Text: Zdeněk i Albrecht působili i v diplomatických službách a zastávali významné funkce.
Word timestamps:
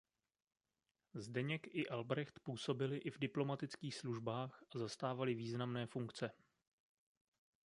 Zdeněk 1.13 1.67
i 1.67 1.89
Albrecht 1.89 2.39
působili 2.39 2.97
i 2.97 3.11
v 3.11 3.19
diplomatických 3.19 3.95
službách 3.95 4.63
a 4.75 4.77
zastávali 4.77 5.33
významné 5.35 5.87
funkce. 5.87 6.31